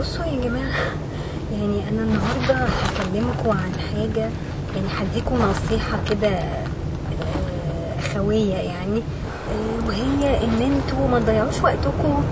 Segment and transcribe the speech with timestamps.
[0.00, 0.72] بصوا يا جماعة
[1.52, 4.30] يعني أنا النهاردة هكلمكم عن حاجة
[4.74, 9.02] يعني هديكم نصيحة كده آه، أخوية يعني
[9.50, 12.24] آه، وهي إن أنتوا ما تضيعوش وقتكم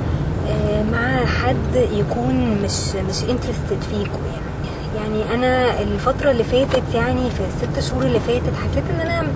[0.49, 4.49] آه، مع حد يكون مش مش انترستد فيكم يعني.
[4.97, 9.27] يعني أنا الفترة اللي فاتت يعني في الست شهور اللي فاتت حسيت إن أنا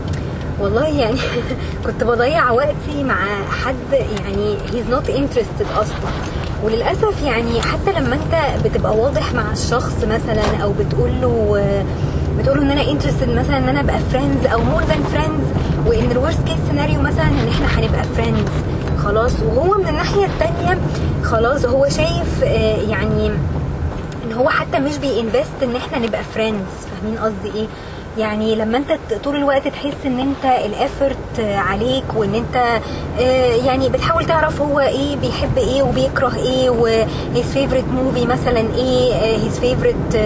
[0.60, 1.18] والله يعني
[1.86, 6.41] كنت بضيع وقتي مع حد يعني he's not interested أصلا.
[6.62, 11.64] وللأسف يعني حتى لما انت بتبقى واضح مع الشخص مثلا أو بتقول له
[12.38, 16.10] بتقول له إن أنا interested مثلا إن أنا أبقى friends أو more than friends وإن
[16.10, 18.50] ال worst case scenario مثلا إن إحنا هنبقى friends
[19.04, 20.78] خلاص؟ وهو من الناحية التانية
[21.24, 23.26] خلاص هو شايف آه، يعني
[24.26, 27.66] إن هو حتى مش بي invest إن إحنا نبقى friends فاهمين قصدي إيه؟
[28.18, 32.56] يعني لما انت طول الوقت تحس ان انت ال effort عليك وان انت
[33.20, 38.60] آه، يعني بتحاول تعرف هو إيه بيحب إيه وبيكره إيه و his favorite movie مثلا
[38.76, 40.16] إيه his favorite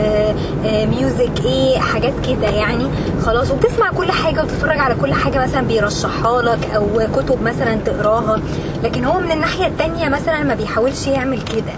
[0.64, 2.86] music إيه حاجات كده يعني.
[3.22, 8.40] خلاص وبتسمع كل حاجة وتتفرج على كل حاجة مثلا بيرشحها لك أو كتب مثلا تقراها.
[8.84, 11.72] لكن هو من الناحية التانية مثلا ما بيحاولش يعمل كده.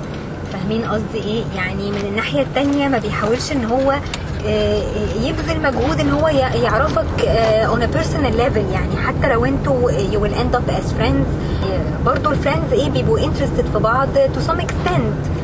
[0.53, 3.95] فاهمين قصدي إيه؟ يعني من الناحية التانية ما بيحاولش ان هو
[5.22, 8.96] يبذل مجهود إن هو يعرفك آه، on a personal level يعني.
[9.06, 11.28] حتى لو أنتوا will end up as friends.
[11.66, 15.38] آه، برضو ال friends إيه بيبقوا interested في بعض to some extent.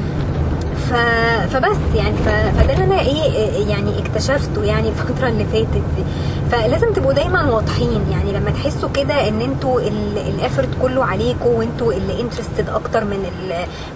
[1.53, 2.17] فبس يعني.
[2.57, 6.05] فده اللي أنا إيه يعني اكتشفته يعني الفترة اللي فاتت دي
[6.51, 9.81] فلازم تبقوا دايما واضحين يعني لما تحسوا كده إن أنتوا
[10.29, 13.27] ال effort كله عليكم وأنتوا اللي interested أكتر من.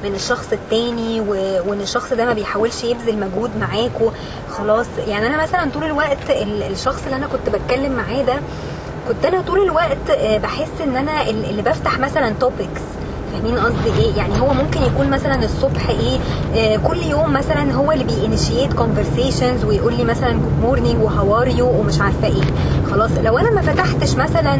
[0.04, 1.20] من الشخص التاني.
[1.66, 4.10] وإن الشخص ده ما بيحاولش يبذل مجهود معاكم
[4.50, 6.62] خلاص يعني أنا مثلا طول الوقت ال...
[6.62, 8.34] الشخص اللي أنا كنت بتكلم معاه ده
[9.08, 12.82] كنت أنا طول الوقت آه، بحس إن أنا ال- اللي بفتح مثلا topics
[13.38, 16.18] فاهمين قصدي إيه؟ يعني هو ممكن يكون مثلا الصبح إيه؟
[16.56, 21.36] آه كل يوم مثلا هو اللي بي initiate conversations ويقول لي مثلا good morning و
[21.40, 22.42] how are you ومش عارفة إيه.
[22.90, 24.58] خلاص لو أنا ما فتحتش مثلا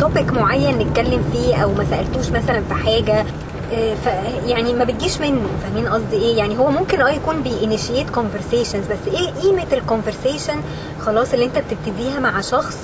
[0.00, 3.24] topic معين نتكلم فيه أو ما سألتوش مثلا في حاجة
[3.72, 4.06] آه، ف
[4.46, 5.46] يعني ما بتجيش منه.
[5.62, 8.90] فاهمين قصدي إيه؟ يعني هو ممكن آه يكون بي initiate conversations.
[8.90, 10.60] بس إيه قيمة ال conversation
[11.00, 12.76] خلاص اللي أنت بتبتديها مع شخص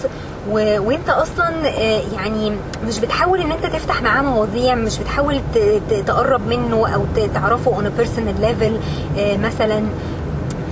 [0.51, 0.81] و...
[0.81, 2.53] وانت أصلا آه، يعني
[2.87, 5.59] مش بتحاول ان انت تفتح معاه مواضيع مش بتحاول ت...
[6.07, 7.03] تقرب منه أو.
[7.35, 8.73] تعرفه personal level
[9.19, 9.83] آه، مثلا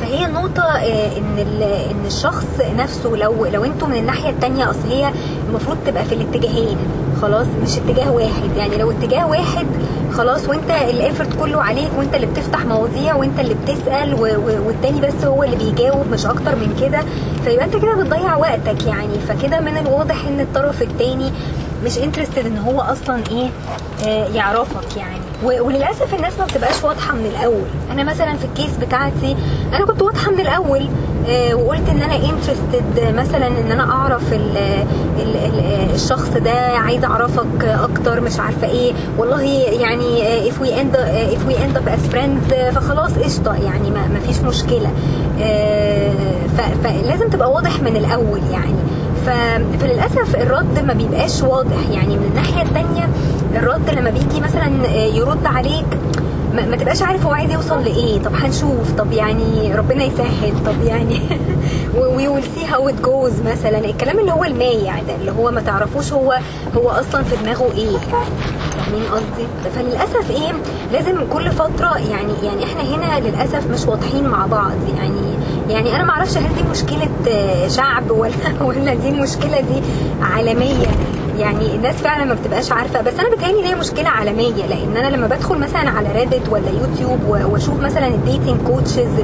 [0.00, 2.46] فهي النقطة آه، ال- إن الشخص
[2.78, 5.10] نفسه لو لو أنتوا من الناحية التانية أصل هي
[5.48, 6.76] المفروض تبقى في الاتجاهين
[7.22, 9.66] خلاص مش اتجاه واحد يعني لو اتجاه واحد
[10.12, 14.14] خلاص وانت الافرت كله عليك وانت اللي بتفتح مواضيع وانت اللي بتسأل
[14.66, 16.98] والتاني بس هو اللي بيجاوب مش أكتر من كده
[17.44, 19.18] فيبقى انت كده بتضيع وقتك يعني.
[19.28, 21.32] فكده من الواضح ان الطرف التاني
[21.84, 23.48] مش interested ان هو أصلا إيه
[24.06, 25.18] آه، يعرفك يعني.
[25.42, 27.66] وللأسف الناس ما بتبقاش واضحة من الأول.
[27.92, 29.36] أنا مثلا في ال case بتاعتي
[29.72, 30.86] أنا كنت واضحة من الأول.
[31.54, 34.56] وقلت إن أنا interested مثلا إن أنا أعرف ال
[35.18, 35.60] ال ال
[35.94, 38.92] الشخص ده عايزة أعرفك أكتر مش عارفة إيه.
[39.18, 39.42] والله
[39.80, 43.54] يعني آه، if we end آه، if we end up as friends آه، فخلاص قشطة.
[43.54, 44.90] يعني ما فيش مشكلة.
[45.42, 46.12] آه،
[46.84, 48.74] فلازم تبقى واضح من الأول يعني.
[49.26, 51.88] فللأسف الرد ما بيبقاش واضح.
[51.92, 53.08] يعني من الناحية التانية
[53.56, 55.86] الرد لما بيجي مثلا يرد عليك
[56.54, 58.18] ما, ما تبقاش عارف هو عايز يوصل لإيه.
[58.22, 58.92] طب هنشوف.
[58.98, 60.52] طب يعني ربنا يسهل.
[60.66, 61.20] طب يعني
[61.96, 63.78] we will see how it goes مثلا.
[63.78, 66.38] الكلام اللي هو المايع ده اللي هو ما تعرفوش هو
[66.76, 67.96] هو أصلا في دماغه إيه.
[67.98, 70.52] فاهمين قصدي؟ فللأسف إيه
[70.92, 74.72] لازم كل فترة يعني يعني إحنا هنا للأسف مش واضحين مع بعض.
[74.98, 75.20] يعني
[75.68, 77.08] يعني أنا ما أعرفش هل دي مشكلة
[77.68, 79.82] شعب ولا ولا دي المشكلة دي
[80.22, 80.86] عالمية.
[81.38, 85.16] يعني الناس فعلا ما بتبقاش عارفة بس أنا بتهيألي ان هي مشكلة عالمية لأن أنا
[85.16, 89.18] لما بدخل مثلا على Reddit ولا يوتيوب وأشوف مثلا ال dating coaches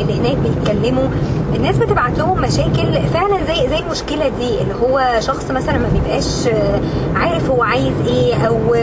[0.00, 1.08] اللي هناك بيتكلموا
[1.54, 6.48] الناس بتبعت لهم مشاكل فعلا زي زي المشكلة دي اللي هو شخص مثلا ما بيبقاش
[7.16, 8.74] عارف هو عايز إيه أو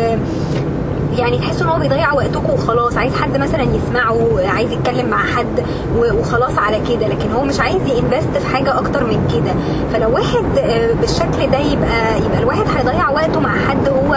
[1.18, 2.87] يعني تحسوا إن هو بيضيع وقتكم وخلاص.
[3.08, 4.18] عايز حد مثلا يسمعه
[4.56, 5.64] عايز يتكلم مع حد
[5.98, 7.08] وخلاص على كده.
[7.08, 9.54] لكن هو مش عايز ينفست في حاجة أكتر من كده.
[9.94, 14.14] فلو واحد آه، بالشكل ده يبقى يبقى الواحد هيضيع وقته مع حد هو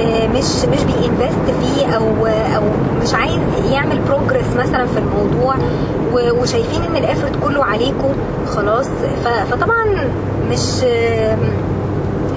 [0.00, 2.62] آه، مش مش بينفست فيه أو أو
[3.02, 3.40] مش عايز
[3.72, 5.54] يعمل بروجرس مثلا في الموضوع
[6.14, 8.10] وشايفين إن الافرت كله عليكم
[8.46, 8.86] خلاص.
[9.50, 9.84] فطبعا
[10.50, 10.80] مش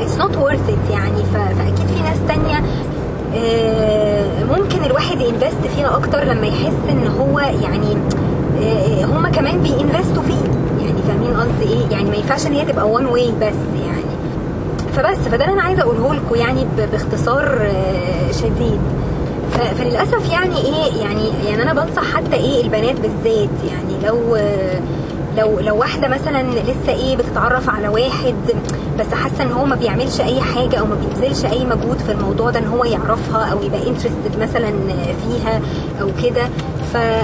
[0.06, 1.24] it's not worth it يعني.
[1.34, 2.62] فأكيد في ناس تانية
[4.52, 7.98] ممكن الواحد ينفست فيها أكتر لما يحس إن هو يعني
[8.62, 10.52] آه، هما كمان بينفستوا فيه.
[10.86, 14.06] يعني فاهمين قصدي إيه؟ يعني ما ينفعش إن هي تبقى وان واي بس يعني.
[14.96, 18.80] فبس فده اللي أنا عايزة أقوله لكم يعني باختصار آه، شديد.
[19.78, 24.38] فللأسف يعني إيه؟ يعني يعني أنا بنصح حتى إيه؟ البنات بالذات يعني لو
[25.38, 28.36] لو لو واحدة مثلا لسه إيه بتتعرف على واحد
[29.00, 32.50] بس حاسة إن هو ما بيعملش أي حاجة أو ما بيبذلش أي مجهود في الموضوع
[32.50, 34.74] ده إن هو يعرفها أو يبقى انترستد مثلا
[35.24, 35.62] فيها
[36.02, 36.44] أو كده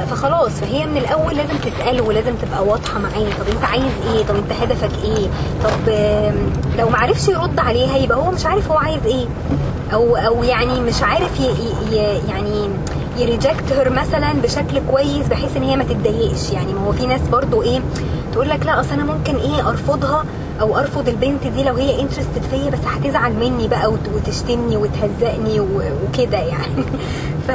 [0.09, 0.51] فخلاص.
[0.51, 4.51] فهي من الأول لازم تساله ولازم تبقى واضحة معاه طب أنت عايز إيه؟ طب أنت
[4.61, 5.27] هدفك إيه؟
[5.63, 5.93] طب
[6.79, 9.25] لو ما عرفش يرد عليها يبقى هو مش عارف هو عايز إيه؟
[9.93, 11.43] أو أو يعني مش عارف ي
[11.95, 12.69] ي- يعني
[13.21, 16.51] يـ reject her مثلا بشكل كويس بحيث إن هي ما تتضايقش.
[16.51, 17.79] يعني ما هو في ناس برضو إيه
[18.33, 20.25] تقول لك لا أصل أنا ممكن إيه أرفضها
[20.61, 25.59] أو أرفض البنت دي لو هي interested فيا بس هتزعل مني بقى وت- وتشتمني وتهزقني
[25.59, 26.83] وكده يعني.
[27.47, 27.51] ف...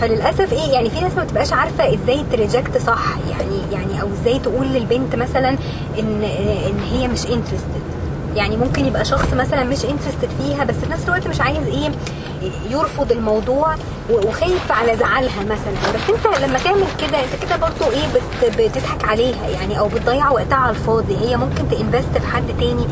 [0.00, 3.04] فللأسف إيه يعني في ناس ما بتبقاش عارفة إزاي تـ reject صح.
[3.30, 5.48] يعني يعني أو إزاي تقول للبنت مثلا
[5.98, 6.22] إن
[6.68, 7.82] إن هي مش interested
[8.36, 11.90] يعني ممكن يبقى شخص مثلا مش interested فيها بس في نفس الوقت مش عايز إيه
[12.70, 13.74] يرفض الموضوع
[14.10, 15.92] وخايف على زعلها مثلا.
[15.94, 20.30] بس انت لما تعمل كده انت كده برضو إيه بت بتضحك عليها يعني أو بتضيع
[20.30, 21.16] وقتها على الفاضي.
[21.16, 22.86] هي ممكن invest في حد تاني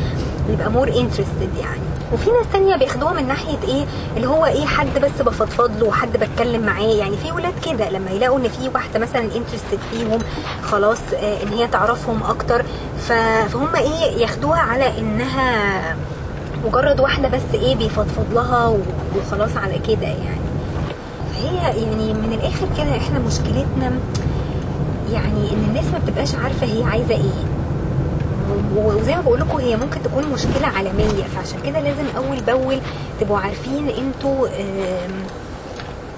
[0.51, 1.81] يبقى more interested يعني.
[2.13, 3.85] وفي ناس تانية بياخدوها من ناحية إيه
[4.17, 6.83] اللي هو إيه حد بس بفضفض له وحد بتكلم معاه.
[6.83, 10.19] يعني في ولاد كده لما يلاقوا ان في واحدة مثلا interested فيهم
[10.63, 12.65] خلاص آه ان هي تعرفهم أكتر.
[13.09, 15.97] فهم إيه ياخدوها على إنها
[16.65, 18.77] مجرد واحدة بس إيه بيفضفض لها
[19.17, 20.47] وخلاص على كده يعني.
[21.35, 23.93] فهي يعني من الآخر كده إحنا مشكلتنا
[25.13, 27.45] يعني إن الناس ما بتبقاش عارفة هي عايزة إيه.
[28.77, 32.79] وزي ما بقول لكم هي ممكن تكون مشكلة عالمية فعشان كده لازم أول بأول
[33.21, 34.49] تبقوا عارفين أنتوا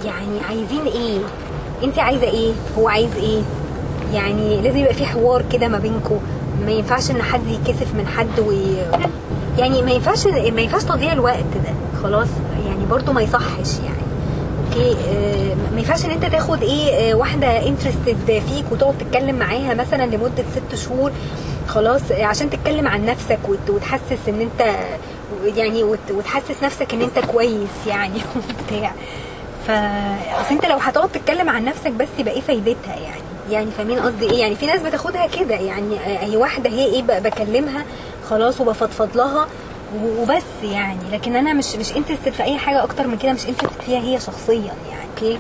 [0.04, 1.18] يعني عايزين إيه.
[1.84, 3.42] انت عايزة إيه؟ هو عايز إيه؟
[4.14, 6.18] يعني لازم يبقى في حوار كده ما بينكم
[6.66, 8.76] ما ينفعش ان حد يكسف من حد وي...
[9.58, 12.00] يعني ما ينفعش ما ينفعش تضييع الوقت ده.
[12.02, 12.28] خلاص
[12.66, 13.98] يعني برضو ما يصحش يعني.
[14.68, 19.74] أوكي؟ آه، ما ينفعش ان انت تاخد إيه آه، واحدة interested فيك وتقعد تتكلم معاها
[19.74, 21.12] مثلا لمدة ست شهور.
[21.68, 24.76] خلاص آه، عشان تتكلم عن نفسك وت- وتحسس ان انت
[25.56, 28.92] يعني وت- وتحسس نفسك ان انت كويس يعني وبتاع.
[29.66, 29.70] ف
[30.40, 33.20] اصل انت لو هتقعد تتكلم عن نفسك بس يبقى إيه فايدتها يعني؟
[33.50, 37.02] يعني فاهمين قصدي إيه؟ يعني في ناس بتاخدها كده يعني آه، هي واحدة هي إيه
[37.02, 37.84] بكلمها
[38.30, 39.46] خلاص وبفضفض لها
[40.18, 40.98] وبس يعني.
[41.12, 44.20] لكن أنا مش مش interested في أي حاجة أكتر من كده مش interested فيها هي
[44.20, 44.54] شخصيا
[44.90, 45.38] يعني أوكي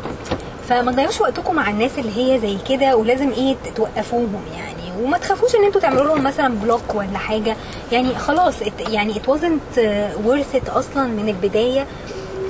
[0.68, 5.02] فما تضيعوش وقتكم مع الناس اللي هي زي كده ولازم إيه توقفوهم يعني.
[5.02, 7.56] وما تخافوش إن أنتوا تعملوا لهم مثلا block ولا حاجة.
[7.92, 9.80] يعني خلاص it- يعني it wasn't uh,
[10.28, 11.86] worth it أصلا من البداية.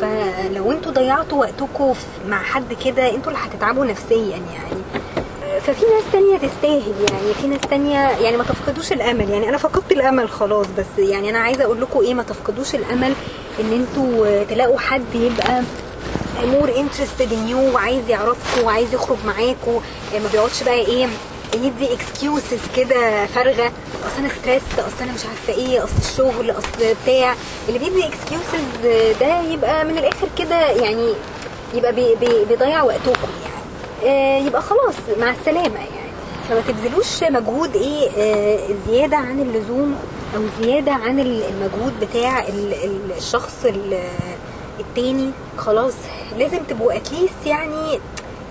[0.00, 1.94] فلو أنتوا ضيعتوا وقتكم
[2.28, 4.82] مع حد كده أنتوا اللي هتتعبوا نفسيا يعني.
[5.68, 9.92] ففي ناس تانية تستاهل يعني في ناس تانية يعني ما تفقدوش الأمل يعني أنا فقدت
[9.92, 13.12] الأمل خلاص بس يعني أنا عايزة أقول لكم إيه ما تفقدوش الأمل
[13.60, 15.62] إن أنتوا تلاقوا حد يبقى
[16.44, 19.80] more interested in you وعايز يعرفكم وعايز يخرج معاكم.
[20.14, 21.08] ما بيقعدش بقى إيه
[21.54, 23.72] يدي excuses كده فارغة.
[24.06, 27.34] أصل أنا stress أصل أنا مش عارفة إيه أصل الشغل أصل بتاع.
[27.68, 28.64] اللي بيدي excuses
[29.20, 31.12] ده يبقى من الآخر كده يعني
[31.74, 33.28] يبقى بي بي بيضيع وقتكم.
[33.44, 33.47] يعني
[34.46, 36.08] يبقى خلاص مع السلامة يعني.
[36.48, 39.96] فما تبذلوش مجهود إيه آه، زيادة عن اللزوم
[40.36, 44.00] أو زيادة عن ال- المجهود بتاع ال- ال- الشخص ال-
[44.80, 45.30] التاني.
[45.56, 45.94] خلاص
[46.38, 48.00] لازم تبقوا at least يعني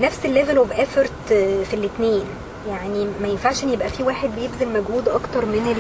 [0.02, 1.12] نفس ال level of effort
[1.70, 2.24] في الاثنين
[2.70, 5.76] يعني ما ينفعش إن يبقى في واحد بيبذل مجهود أكتر من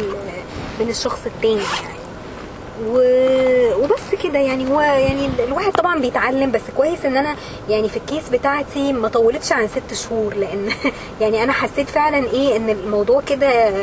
[0.80, 1.97] من الشخص التاني يعني.
[2.86, 3.00] و...
[3.84, 7.36] وبس كده يعني هو يعني الواحد طبعا بيتعلم بس كويس إن أنا
[7.70, 10.70] يعني في الكيس بتاعتي ما طولتش عن ست شهور لأن
[11.22, 13.74] يعني أنا حسيت فعلا إيه إن الموضوع كده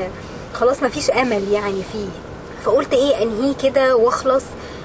[0.54, 2.08] خلاص ما فيش أمل يعني فيه.
[2.64, 4.44] فقلت إيه أنهيه كده وأخلص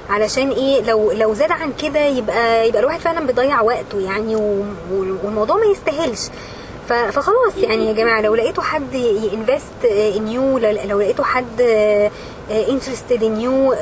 [0.09, 4.35] علشان إيه لو لو زاد عن كده يبقى يبقى الواحد فعلا بيضيع وقته يعني
[5.23, 6.19] والموضوع ما يستاهلش.
[6.89, 8.93] فخلاص يعني يا جماعة لو لقيتوا حد
[9.33, 11.61] invest in you لو لقيتوا حد
[12.51, 13.75] interested in you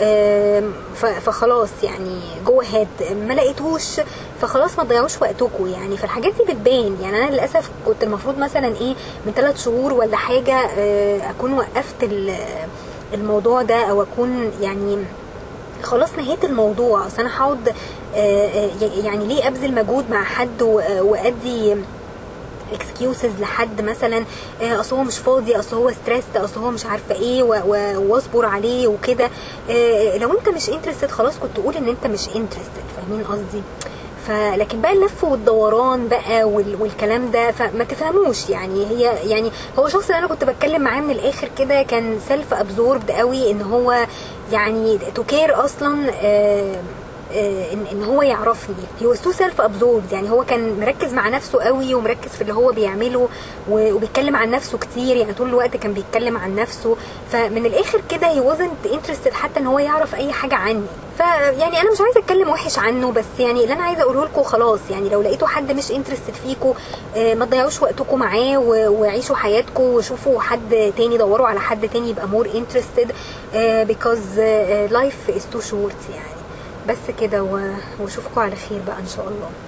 [0.96, 2.88] فخلاص يعني go ahead
[3.28, 3.84] ما لقيتوش
[4.42, 5.98] فخلاص ما تضيعوش وقتكم يعني.
[5.98, 7.18] فالحاجات دي بتبان يعني.
[7.24, 8.96] أنا للأسف كنت المفروض مثلا إيه
[9.26, 12.36] من ثلاث شهور ولا حاجة آه، أكون وقفت ال-
[13.14, 14.98] الموضوع ده أو أكون يعني
[15.84, 17.08] خلاص نهيت الموضوع.
[17.08, 17.74] أصل أنا هقعد
[18.16, 18.70] آه، آه،
[19.04, 20.62] يعني ليه أبذل مجهود مع حد
[21.02, 21.76] وأدي
[22.74, 24.26] excuses لحد مثلا
[24.62, 27.44] آه، أصل هو مش فاضي أصل هو stress أصل هو مش عارفة إيه
[27.98, 29.30] واصبر عليه وكده.
[29.70, 33.62] آه، لو أنت مش interested خلاص كنت تقول إن أنت مش interested فاهمين قصدي؟
[34.28, 38.86] فلكن بقى اللف والدوران بقى وال- والكلام ده فما تفهموش يعني.
[38.86, 43.12] هي يعني هو الشخص اللي أنا كنت بتكلم معاه من الآخر كده كان self absorbed
[43.12, 44.08] قوي إن هو
[44.52, 46.76] يعني to care أصلا آه،
[47.34, 48.76] ان إن هو يعرفني.
[49.02, 52.72] Was too self absorbed يعني هو كان مركز مع نفسه قوي ومركز في اللي هو
[52.72, 53.30] بيعمله
[53.70, 55.16] وبيتكلم عن نفسه كتير.
[55.16, 56.96] يعني طول الوقت كان بيتكلم عن نفسه.
[57.32, 60.86] فمن الآخر كده he wasn't interested حتى إن هو يعرف أي حاجة عني.
[61.18, 64.80] فيعني أنا مش عايزة أتكلم وحش عنه بس يعني اللي أنا عايزة أقوله لكم خلاص.
[64.92, 66.74] يعني لو لقيتوا حد مش interested فيكم
[67.16, 68.58] آه، ما تضيعوش وقتكم معاه
[68.90, 73.12] وعيشوا حياتكم وشوفوا حد تاني دوروا على حد تاني يبقى more interested
[73.92, 76.12] because آه، آه، life is too short.
[76.16, 76.37] يعني
[76.90, 77.44] بس كده
[78.00, 79.50] وأشوفكم على خير بقى إن شاء الله.